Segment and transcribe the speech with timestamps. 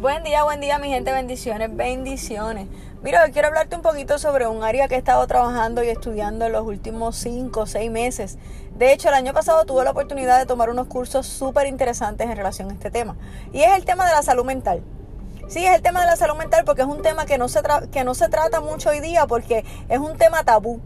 [0.00, 2.68] Buen día, buen día mi gente, bendiciones, bendiciones.
[3.02, 6.46] Mira, hoy quiero hablarte un poquito sobre un área que he estado trabajando y estudiando
[6.46, 8.38] en los últimos 5 o 6 meses.
[8.76, 12.36] De hecho, el año pasado tuve la oportunidad de tomar unos cursos súper interesantes en
[12.36, 13.16] relación a este tema.
[13.52, 14.84] Y es el tema de la salud mental.
[15.48, 17.60] Sí, es el tema de la salud mental porque es un tema que no se,
[17.90, 20.80] que no se trata mucho hoy día porque es un tema tabú.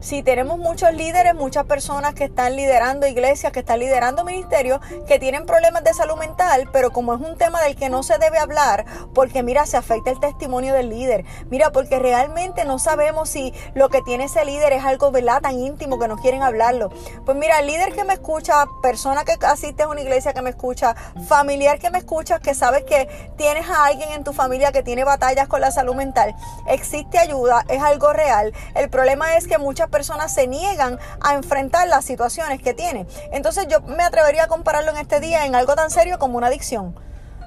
[0.00, 5.18] Si tenemos muchos líderes, muchas personas que están liderando iglesias, que están liderando ministerios, que
[5.18, 8.38] tienen problemas de salud mental, pero como es un tema del que no se debe
[8.38, 11.24] hablar, porque mira, se afecta el testimonio del líder.
[11.50, 15.42] Mira, porque realmente no sabemos si lo que tiene ese líder es algo ¿verdad?
[15.42, 16.90] tan íntimo que no quieren hablarlo.
[17.24, 20.50] Pues mira, el líder que me escucha, persona que asiste a una iglesia que me
[20.50, 20.94] escucha,
[21.26, 25.02] familiar que me escucha, que sabes que tienes a alguien en tu familia que tiene
[25.02, 26.36] batallas con la salud mental,
[26.68, 28.52] existe ayuda, es algo real.
[28.76, 33.06] El problema es que muchas personas se niegan a enfrentar las situaciones que tienen.
[33.32, 36.48] Entonces yo me atrevería a compararlo en este día en algo tan serio como una
[36.48, 36.94] adicción.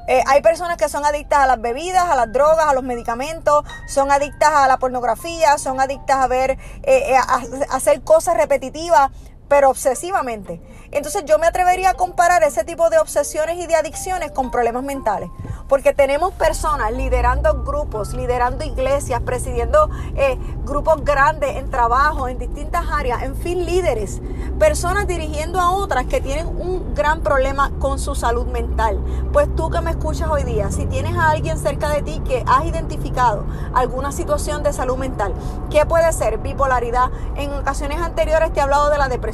[0.08, 3.64] Eh, hay personas que son adictas a las bebidas, a las drogas, a los medicamentos,
[3.88, 7.42] son adictas a la pornografía, son adictas a ver, eh, eh, a
[7.76, 9.12] hacer cosas repetitivas,
[9.48, 10.62] pero obsesivamente.
[10.92, 14.84] Entonces yo me atrevería a comparar ese tipo de obsesiones y de adicciones con problemas
[14.84, 15.30] mentales.
[15.68, 22.86] Porque tenemos personas liderando grupos, liderando iglesias, presidiendo eh, grupos grandes en trabajo, en distintas
[22.92, 24.22] áreas, en fin, líderes.
[24.60, 29.00] Personas dirigiendo a otras que tienen un gran problema con su salud mental.
[29.32, 32.44] Pues tú que me escuchas hoy día, si tienes a alguien cerca de ti que
[32.46, 35.34] has identificado alguna situación de salud mental,
[35.70, 36.40] ¿qué puede ser?
[36.40, 37.12] Bipolaridad.
[37.38, 39.32] En ocasiones anteriores te he hablado de la depresión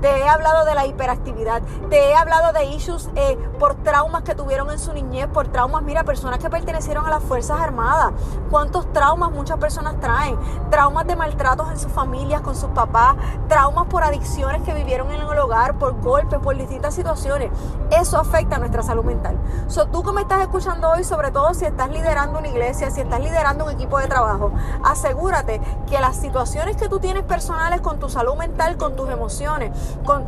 [0.00, 4.34] te he hablado de la hiperactividad, te he hablado de issues eh, por traumas que
[4.34, 8.12] tuvieron en su niñez, por traumas, mira, personas que pertenecieron a las Fuerzas Armadas,
[8.50, 10.38] cuántos traumas muchas personas traen,
[10.70, 13.16] traumas de maltratos en sus familias, con sus papás,
[13.48, 17.50] traumas por adicciones que vivieron en el hogar, por golpes, por distintas situaciones.
[17.90, 19.38] Eso afecta a nuestra salud mental.
[19.68, 23.00] So, tú que me estás escuchando hoy, sobre todo si estás liderando una iglesia, si
[23.00, 24.52] estás liderando un equipo de trabajo,
[24.84, 29.72] asegúrate que las situaciones que tú tienes personales con tu salud mental, con tus emociones,
[30.04, 30.26] con,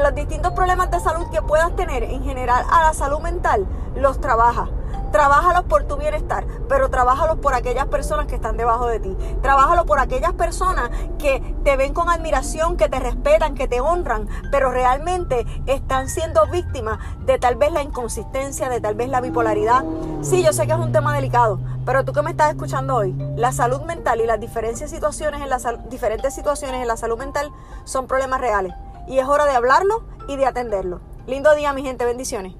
[0.00, 3.66] los distintos problemas de salud que puedas tener en general a la salud mental,
[3.96, 4.68] los trabajas.
[5.10, 9.14] Trabájalos por tu bienestar, pero trabájalos por aquellas personas que están debajo de ti.
[9.42, 14.26] Trabájalos por aquellas personas que te ven con admiración, que te respetan, que te honran,
[14.50, 19.84] pero realmente están siendo víctimas de tal vez la inconsistencia, de tal vez la bipolaridad.
[20.22, 23.12] Sí, yo sé que es un tema delicado, pero tú que me estás escuchando hoy,
[23.36, 25.58] la salud mental y las diferentes situaciones en la,
[25.90, 27.52] diferentes situaciones en la salud mental
[27.84, 28.72] son problemas reales.
[29.06, 31.00] Y es hora de hablarlo y de atenderlo.
[31.26, 32.04] Lindo día, mi gente.
[32.04, 32.54] Bendiciones.